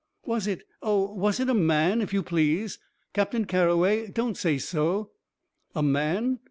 "Was 0.25 0.47
it 0.47 0.63
oh, 0.81 1.13
was 1.13 1.39
it 1.39 1.47
a 1.47 1.53
man, 1.53 2.01
if 2.01 2.11
you 2.11 2.23
please? 2.23 2.79
Captain 3.13 3.45
Carroway, 3.45 4.07
don't 4.11 4.35
say 4.35 4.57
so." 4.57 5.11
"A 5.75 5.83
man? 5.83 6.39